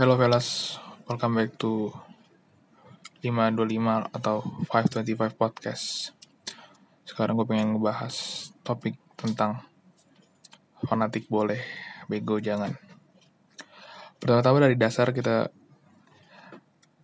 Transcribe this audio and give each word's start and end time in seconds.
Hello 0.00 0.16
fellas, 0.16 0.80
welcome 1.04 1.36
back 1.36 1.60
to 1.60 1.92
525 3.20 4.08
atau 4.16 4.40
525 4.64 5.36
podcast. 5.36 6.16
Sekarang 7.04 7.36
gue 7.36 7.44
pengen 7.44 7.76
ngebahas 7.76 8.48
topik 8.64 8.96
tentang 9.20 9.60
fanatik 10.88 11.28
boleh, 11.28 11.60
bego 12.08 12.40
jangan. 12.40 12.72
Pertama-tama 14.16 14.64
dari 14.64 14.80
dasar 14.80 15.12
kita 15.12 15.52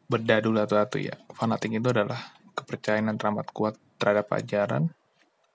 bedah 0.09 0.41
dulu 0.41 0.57
atau 0.57 0.97
ya. 0.97 1.21
Fanatik 1.37 1.77
itu 1.77 1.93
adalah 1.93 2.33
kepercayaan 2.57 3.13
yang 3.13 3.21
teramat 3.21 3.53
kuat 3.53 3.77
terhadap 4.01 4.33
ajaran 4.33 4.89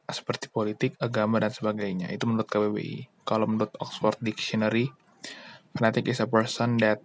seperti 0.06 0.46
politik, 0.46 0.94
agama, 1.02 1.42
dan 1.42 1.50
sebagainya. 1.50 2.14
Itu 2.14 2.30
menurut 2.30 2.46
KBBI. 2.46 3.26
Kalau 3.26 3.50
menurut 3.50 3.74
Oxford 3.82 4.22
Dictionary, 4.22 4.94
fanatic 5.74 6.06
is 6.06 6.22
a 6.22 6.30
person 6.30 6.78
that 6.78 7.02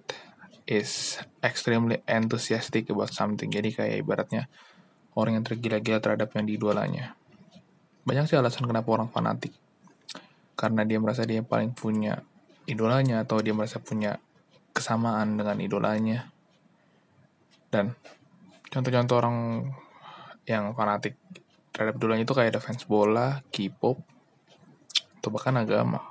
is 0.66 1.22
extremely 1.40 2.02
enthusiastic 2.11 2.90
about 2.90 3.14
something. 3.14 3.46
Jadi 3.46 3.70
kayak 3.70 3.96
ibaratnya 4.02 4.50
orang 5.14 5.40
yang 5.40 5.46
tergila-gila 5.46 6.02
terhadap 6.02 6.34
yang 6.34 6.44
diidolanya. 6.44 7.14
Banyak 8.02 8.26
sih 8.26 8.36
alasan 8.36 8.66
kenapa 8.66 8.90
orang 8.90 9.08
fanatik. 9.08 9.54
Karena 10.58 10.82
dia 10.82 10.98
merasa 10.98 11.22
dia 11.22 11.46
paling 11.46 11.72
punya 11.72 12.20
idolanya 12.66 13.22
atau 13.22 13.39
dia 13.39 13.54
merasa 13.54 13.79
punya 13.79 14.18
kesamaan 14.75 15.39
dengan 15.39 15.56
idolanya. 15.62 16.29
Dan 17.70 17.94
contoh-contoh 18.67 19.17
orang 19.17 19.39
yang 20.46 20.75
fanatik 20.75 21.14
terhadap 21.70 21.94
idolanya 21.98 22.26
itu 22.26 22.34
kayak 22.34 22.58
ada 22.58 22.61
fans 22.62 22.82
bola, 22.86 23.40
K-pop, 23.54 23.98
atau 25.18 25.28
bahkan 25.30 25.54
agama. 25.58 26.03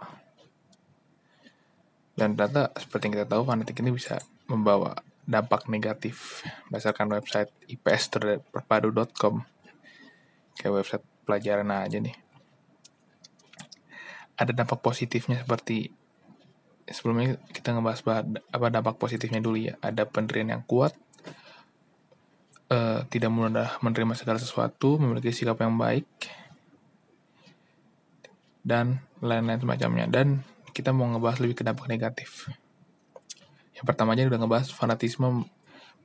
Dan 2.15 2.39
ternyata 2.39 2.71
seperti 2.79 3.11
yang 3.11 3.13
kita 3.19 3.27
tahu 3.27 3.43
fanatik 3.43 3.75
ini 3.83 3.91
bisa 3.91 4.15
membawa 4.45 5.01
dampak 5.25 5.65
negatif 5.65 6.45
berdasarkan 6.69 7.09
website 7.17 7.49
ipsterpadu.com 7.65 9.41
kayak 10.55 10.73
website 10.81 11.05
pelajaran 11.25 11.73
aja 11.73 11.97
nih. 11.97 12.15
Ada 14.37 14.53
dampak 14.53 14.85
positifnya 14.85 15.41
seperti 15.41 15.89
sebelumnya 16.85 17.41
kita 17.49 17.73
ngebahas 17.73 18.01
apa 18.53 18.67
dampak 18.69 19.01
positifnya 19.01 19.41
dulu 19.41 19.57
ya. 19.57 19.73
Ada 19.81 20.05
pendirian 20.05 20.53
yang 20.53 20.63
kuat 20.63 20.93
uh, 22.69 23.01
tidak 23.09 23.33
mudah 23.33 23.81
menerima 23.81 24.13
segala 24.13 24.37
sesuatu 24.37 25.01
memiliki 25.01 25.33
sikap 25.33 25.57
yang 25.57 25.75
baik 25.75 26.05
dan 28.61 29.01
lain-lain 29.25 29.57
semacamnya. 29.57 30.05
Dan 30.05 30.45
kita 30.75 30.93
mau 30.93 31.09
ngebahas 31.09 31.41
lebih 31.41 31.57
ke 31.57 31.63
dampak 31.65 31.89
negatif 31.89 32.51
yang 33.75 33.85
pertama 33.85 34.15
aja 34.15 34.23
udah 34.25 34.39
ngebahas 34.39 34.71
fanatisme 34.71 35.45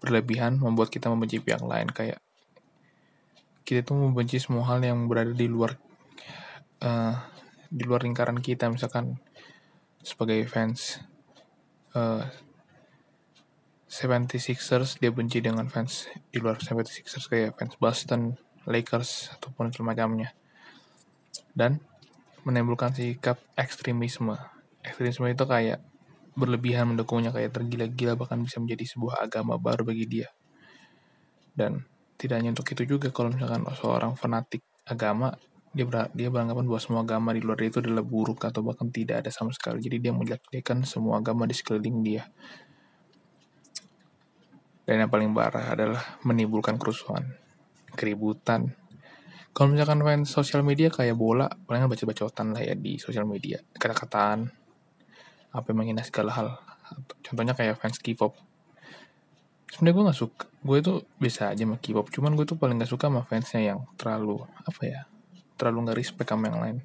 berlebihan 0.02 0.58
membuat 0.58 0.90
kita 0.90 1.06
membenci 1.06 1.38
pihak 1.38 1.62
lain. 1.62 1.86
Kayak 1.94 2.18
kita 3.62 3.86
tuh 3.86 3.96
membenci 4.10 4.42
semua 4.42 4.66
hal 4.66 4.82
yang 4.82 5.06
berada 5.06 5.30
di 5.30 5.46
luar 5.46 5.78
uh, 6.82 7.14
di 7.70 7.82
luar 7.86 8.02
lingkaran 8.02 8.42
kita. 8.42 8.66
Misalkan 8.66 9.22
sebagai 10.02 10.42
fans 10.50 10.98
uh, 11.94 12.26
76ers 13.90 14.98
dia 14.98 15.10
benci 15.10 15.42
dengan 15.42 15.66
fans 15.66 16.06
di 16.30 16.38
luar 16.38 16.58
76ers 16.58 17.26
kayak 17.26 17.58
fans 17.58 17.74
Boston, 17.78 18.38
Lakers 18.66 19.34
ataupun 19.38 19.70
semacamnya 19.70 20.34
dan 21.54 21.82
menimbulkan 22.46 22.94
sikap 22.94 23.38
ekstremisme. 23.58 24.38
Ekstremisme 24.80 25.28
itu 25.28 25.44
kayak 25.44 25.82
berlebihan 26.34 26.94
mendukungnya 26.94 27.34
kayak 27.34 27.54
tergila-gila 27.54 28.14
bahkan 28.14 28.40
bisa 28.42 28.62
menjadi 28.62 28.84
sebuah 28.86 29.26
agama 29.26 29.58
baru 29.58 29.82
bagi 29.82 30.06
dia. 30.06 30.28
Dan 31.54 31.82
tidak 32.20 32.40
hanya 32.40 32.52
untuk 32.52 32.68
itu 32.72 32.96
juga 32.96 33.08
kalau 33.10 33.32
misalkan 33.32 33.64
seorang 33.74 34.12
fanatik 34.14 34.62
agama 34.86 35.32
dia 35.70 35.86
ber, 35.86 36.10
dia 36.18 36.26
beranggapan 36.26 36.66
bahwa 36.66 36.80
semua 36.82 37.00
agama 37.06 37.30
di 37.30 37.40
luar 37.46 37.62
itu 37.62 37.78
adalah 37.78 38.02
buruk 38.02 38.42
atau 38.42 38.60
bahkan 38.66 38.90
tidak 38.90 39.22
ada 39.22 39.30
sama 39.30 39.54
sekali. 39.54 39.78
Jadi 39.78 40.02
dia 40.02 40.10
menjelek-jelekan 40.10 40.82
semua 40.82 41.22
agama 41.22 41.46
di 41.46 41.54
sekeliling 41.54 41.96
dia. 42.02 42.26
Dan 44.82 45.06
yang 45.06 45.10
paling 45.10 45.30
parah 45.30 45.70
adalah 45.70 46.02
menimbulkan 46.26 46.74
kerusuhan, 46.74 47.38
keributan. 47.94 48.74
Kalau 49.54 49.70
misalkan 49.70 50.02
main 50.02 50.26
sosial 50.26 50.66
media 50.66 50.90
kayak 50.90 51.14
bola, 51.14 51.46
palingan 51.46 51.86
baca-bacotan 51.86 52.50
lah 52.50 52.62
ya 52.66 52.74
di 52.74 52.98
sosial 52.98 53.22
media. 53.22 53.62
Kata-kataan, 53.62 54.59
apa 55.50 55.66
yang 55.70 55.78
menghina 55.82 56.02
segala 56.06 56.30
hal. 56.34 56.48
Contohnya 57.22 57.54
kayak 57.54 57.78
fans 57.78 57.98
K-pop. 57.98 58.34
Sebenarnya 59.70 59.94
gue 59.94 60.04
gak 60.10 60.18
suka 60.18 60.50
gue 60.60 60.76
itu 60.76 60.92
bisa 61.16 61.48
aja 61.48 61.64
sama 61.64 61.80
K-pop 61.80 62.12
cuman 62.12 62.36
gue 62.36 62.44
tuh 62.44 62.58
paling 62.60 62.76
gak 62.76 62.90
suka 62.90 63.08
sama 63.08 63.24
fansnya 63.24 63.72
yang 63.72 63.80
terlalu 63.96 64.44
apa 64.68 64.82
ya 64.84 65.00
terlalu 65.56 65.88
gak 65.88 65.98
respect 66.02 66.28
sama 66.28 66.52
yang 66.52 66.60
lain. 66.60 66.76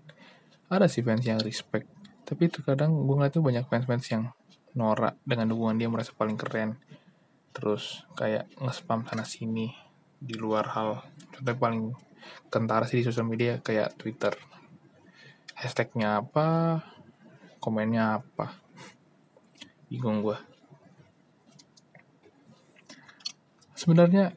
Ada 0.71 0.87
sih 0.87 1.03
fans 1.03 1.25
yang 1.27 1.41
respect 1.43 1.89
tapi 2.25 2.49
terkadang 2.49 2.95
gue 3.05 3.15
ngeliat 3.15 3.33
tuh 3.35 3.45
banyak 3.45 3.69
fans-fans 3.69 4.05
yang 4.09 4.23
norak 4.73 5.13
dengan 5.21 5.51
dukungan 5.51 5.77
dia 5.77 5.89
merasa 5.91 6.15
paling 6.15 6.39
keren. 6.39 6.79
Terus 7.53 8.03
kayak 8.17 8.49
nge-spam 8.59 9.05
sana 9.05 9.23
sini 9.27 9.71
di 10.17 10.35
luar 10.35 10.71
hal. 10.73 11.05
Contohnya 11.35 11.59
paling 11.59 11.83
kentara 12.49 12.89
sih 12.89 13.03
di 13.03 13.05
sosial 13.05 13.27
media 13.29 13.61
kayak 13.61 13.93
Twitter. 13.99 14.33
Hashtagnya 15.55 16.23
apa 16.23 16.79
komennya 17.65 18.21
apa? 18.21 18.53
Bingung 19.89 20.21
gue 20.21 20.37
sebenarnya 23.85 24.33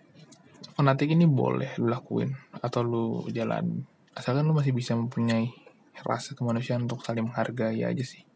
fanatik 0.76 1.14
ini 1.14 1.24
boleh 1.24 1.72
lu 1.80 1.88
lakuin 1.88 2.36
atau 2.60 2.84
lu 2.84 3.06
jalan. 3.32 3.86
Asalkan 4.12 4.44
lu 4.44 4.52
masih 4.52 4.76
bisa 4.76 4.92
mempunyai 4.92 5.48
rasa 6.04 6.36
kemanusiaan 6.36 6.84
untuk 6.84 7.00
saling 7.00 7.32
menghargai 7.32 7.80
aja 7.80 8.04
sih. 8.04 8.28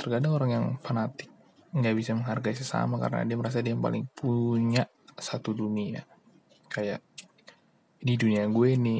Terkadang 0.00 0.32
orang 0.32 0.50
yang 0.50 0.64
fanatik 0.80 1.28
nggak 1.74 1.94
bisa 2.00 2.16
menghargai 2.16 2.56
sesama 2.56 2.96
karena 2.96 3.28
dia 3.28 3.36
merasa 3.36 3.60
dia 3.60 3.76
yang 3.76 3.84
paling 3.84 4.08
punya 4.16 4.88
satu 5.20 5.52
dunia. 5.52 6.06
Kayak 6.72 7.04
ini 8.00 8.14
dunia 8.16 8.48
gue 8.48 8.68
ini 8.72 8.96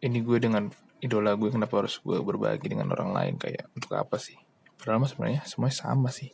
ini 0.00 0.18
gue 0.24 0.38
dengan 0.40 0.72
idola 1.04 1.36
gue 1.36 1.52
kenapa 1.52 1.84
harus 1.84 2.00
gue 2.00 2.16
berbagi 2.24 2.72
dengan 2.72 2.88
orang 2.96 3.12
lain? 3.12 3.34
Kayak 3.36 3.68
untuk 3.76 3.92
apa 3.92 4.16
sih? 4.16 4.40
Padahal 4.80 5.04
mah 5.04 5.08
sebenarnya 5.12 5.40
semuanya 5.44 5.76
sama 5.76 6.08
sih. 6.08 6.32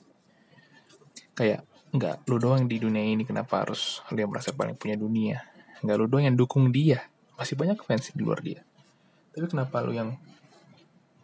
Kayak 1.35 1.67
nggak 1.91 2.31
lu 2.31 2.39
doang 2.39 2.71
di 2.71 2.79
dunia 2.79 3.03
ini 3.03 3.27
kenapa 3.27 3.67
harus 3.67 3.99
lu 4.15 4.23
yang 4.23 4.31
merasa 4.31 4.55
paling 4.55 4.79
punya 4.79 4.95
dunia? 4.95 5.43
Nggak 5.83 5.97
lu 5.99 6.07
doang 6.07 6.25
yang 6.31 6.39
dukung 6.39 6.71
dia. 6.71 7.03
Masih 7.35 7.59
banyak 7.59 7.83
fans 7.83 8.15
di 8.15 8.23
luar 8.23 8.39
dia. 8.47 8.63
Tapi 9.35 9.47
kenapa 9.51 9.83
lu 9.83 9.91
yang 9.91 10.15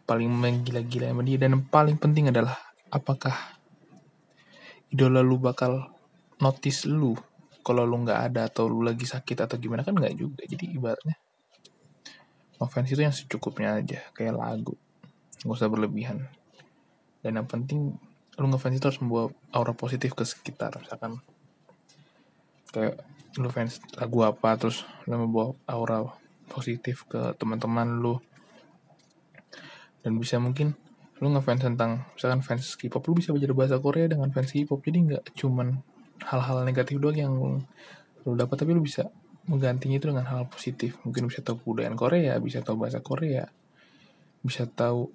paling 0.03 0.27
menggila-gila 0.27 1.07
sama 1.15 1.23
dia? 1.23 1.39
Dan 1.39 1.55
yang 1.55 1.63
paling 1.71 1.95
penting 1.95 2.27
adalah 2.27 2.59
apakah 2.91 3.55
idola 4.91 5.23
lu 5.23 5.39
bakal 5.39 5.87
notice 6.43 6.83
lu 6.83 7.15
kalau 7.63 7.83
lu 7.87 8.03
nggak 8.03 8.31
ada 8.31 8.51
atau 8.51 8.67
lu 8.67 8.83
lagi 8.83 9.07
sakit 9.07 9.47
atau 9.47 9.55
gimana? 9.55 9.87
Kan 9.87 9.95
nggak 9.95 10.15
juga. 10.19 10.43
Jadi 10.43 10.75
ibaratnya 10.75 11.15
ngefans 12.57 12.89
itu 12.89 13.01
yang 13.01 13.13
secukupnya 13.13 13.77
aja 13.77 14.01
kayak 14.17 14.37
lagu. 14.37 14.73
Nggak 15.45 15.57
usah 15.57 15.69
berlebihan. 15.69 16.25
Dan 17.21 17.41
yang 17.41 17.47
penting 17.49 17.97
lu 18.37 18.47
ngefans 18.53 18.77
itu 18.77 18.85
harus 18.85 19.01
membawa 19.01 19.33
aura 19.53 19.73
positif 19.73 20.13
ke 20.13 20.25
sekitar. 20.25 20.77
Misalkan 20.81 21.21
kayak 22.73 23.01
lu 23.37 23.49
fans 23.53 23.77
lagu 23.97 24.25
apa 24.25 24.57
terus 24.57 24.81
lu 25.05 25.17
membawa 25.17 25.53
aura 25.69 26.05
positif 26.49 27.05
ke 27.05 27.37
teman-teman 27.37 28.01
lu. 28.01 28.17
Dan 30.01 30.17
bisa 30.17 30.41
mungkin 30.41 30.73
lu 31.17 31.33
ngefans 31.33 31.65
tentang 31.65 32.05
misalkan 32.13 32.41
fans 32.45 32.77
K-pop 32.77 33.01
lu 33.09 33.17
bisa 33.17 33.33
belajar 33.33 33.53
bahasa 33.53 33.75
Korea 33.81 34.05
dengan 34.09 34.29
fans 34.33 34.53
K-pop. 34.53 34.81
Jadi 34.81 34.97
nggak 35.13 35.23
cuman 35.37 35.81
hal-hal 36.25 36.65
negatif 36.65 36.97
doang 36.97 37.17
yang 37.17 37.33
lu 38.25 38.31
dapat 38.33 38.57
tapi 38.57 38.73
lu 38.73 38.81
bisa 38.81 39.09
menggantinya 39.47 39.95
itu 39.97 40.11
dengan 40.11 40.27
hal 40.27 40.45
positif. 40.51 40.99
Mungkin 41.07 41.31
bisa 41.31 41.39
tahu 41.41 41.63
kebudayaan 41.63 41.95
Korea 41.95 42.35
bisa 42.43 42.59
tahu 42.61 42.83
bahasa 42.83 42.99
Korea 42.99 43.47
bisa 44.43 44.67
tahu 44.69 45.09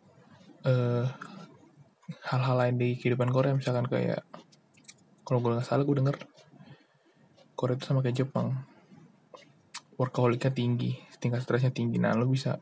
eh, 0.67 1.07
hal-hal 2.29 2.57
lain 2.59 2.77
di 2.81 2.97
kehidupan 2.99 3.31
Korea. 3.31 3.55
Misalkan 3.55 3.87
kayak 3.87 4.25
kalau 5.23 5.39
gue 5.39 5.55
nggak 5.55 5.69
salah 5.69 5.85
gue 5.87 5.97
denger 5.97 6.17
Korea 7.55 7.77
itu 7.77 7.85
sama 7.87 8.01
kayak 8.01 8.27
Jepang. 8.27 8.67
Workaholicnya 10.01 10.51
tinggi 10.51 10.99
tingkat 11.23 11.47
stresnya 11.47 11.71
tinggi. 11.71 12.03
Nah 12.03 12.17
lo 12.19 12.27
bisa 12.27 12.59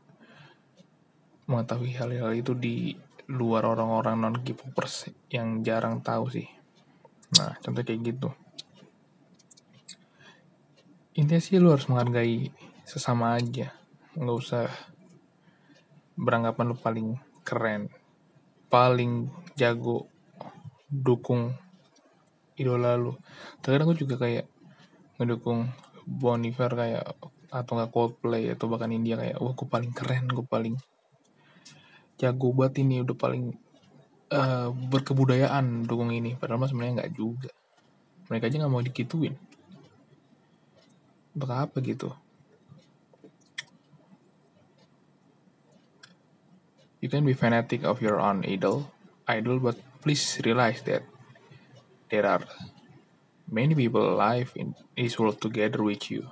mengetahui 1.49 1.97
hal-hal 1.97 2.31
itu 2.37 2.53
di 2.53 2.93
luar 3.31 3.65
orang-orang 3.65 4.19
non 4.19 4.35
K-popers 4.43 5.09
yang 5.33 5.63
jarang 5.65 6.03
tahu 6.03 6.29
sih. 6.29 6.45
Nah 7.39 7.57
contoh 7.63 7.81
kayak 7.81 8.03
gitu 8.05 8.29
intinya 11.11 11.43
sih 11.43 11.59
lu 11.59 11.75
harus 11.75 11.87
menghargai 11.91 12.51
sesama 12.87 13.35
aja. 13.35 13.75
Nggak 14.15 14.37
usah 14.37 14.65
beranggapan 16.15 16.65
lu 16.71 16.77
paling 16.77 17.07
keren 17.41 17.89
paling 18.71 19.27
jago 19.59 20.07
dukung 20.87 21.51
idola 22.55 22.95
lu. 22.95 23.19
Terkadang 23.59 23.91
gue 23.91 24.07
juga 24.07 24.15
kayak 24.15 24.47
ngedukung 25.19 25.67
Bon 26.07 26.39
Iver 26.39 26.71
kayak 26.71 27.03
atau 27.51 27.71
nggak 27.75 27.91
Coldplay 27.91 28.47
atau 28.55 28.71
bahkan 28.71 28.95
India 28.95 29.19
kayak 29.19 29.43
wah 29.43 29.51
gue 29.51 29.67
paling 29.67 29.91
keren 29.91 30.31
gue 30.31 30.47
paling 30.47 30.79
jago 32.15 32.55
banget 32.55 32.87
ini 32.87 33.03
udah 33.03 33.17
paling 33.17 33.51
uh, 34.31 34.71
berkebudayaan 34.71 35.83
dukung 35.83 36.15
ini. 36.15 36.39
Padahal 36.39 36.63
mas 36.63 36.71
sebenarnya 36.71 37.03
nggak 37.03 37.11
juga. 37.11 37.51
Mereka 38.31 38.47
aja 38.47 38.55
nggak 38.63 38.71
mau 38.71 38.79
dikituin 38.79 39.50
untuk 41.35 41.51
apa 41.51 41.77
gitu 41.79 42.09
you 47.01 47.09
can 47.09 47.25
be 47.25 47.33
fanatic 47.33 47.83
of 47.83 48.03
your 48.03 48.19
own 48.19 48.43
idol 48.45 48.91
idol 49.27 49.57
but 49.57 49.79
please 50.03 50.39
realize 50.43 50.83
that 50.83 51.05
there 52.11 52.27
are 52.27 52.43
many 53.47 53.75
people 53.75 54.03
alive 54.03 54.51
in 54.55 54.75
this 54.99 55.15
world 55.15 55.39
together 55.39 55.79
with 55.81 56.11
you 56.11 56.27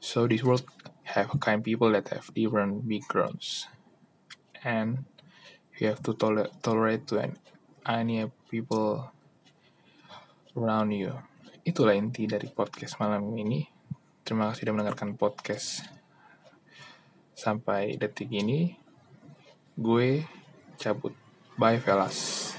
so 0.00 0.24
this 0.24 0.40
world 0.40 0.64
have 1.04 1.28
kind 1.42 1.60
people 1.64 1.92
that 1.92 2.08
have 2.08 2.32
different 2.32 2.86
backgrounds 2.88 3.68
and 4.64 5.04
you 5.80 5.88
have 5.88 6.02
to 6.04 6.12
toler 6.14 6.48
tolerate 6.62 7.08
to 7.08 7.20
any 7.88 8.28
people 8.52 9.08
around 10.52 10.92
you. 10.92 11.16
Itulah 11.64 11.96
inti 11.96 12.28
dari 12.28 12.52
podcast 12.52 13.00
malam 13.00 13.32
ini. 13.32 13.79
Terima 14.30 14.46
kasih 14.46 14.62
sudah 14.62 14.74
mendengarkan 14.78 15.18
podcast 15.18 15.82
sampai 17.34 17.98
detik 17.98 18.30
ini. 18.30 18.78
Gue 19.74 20.22
cabut. 20.78 21.18
Bye 21.58 21.82
fellas. 21.82 22.49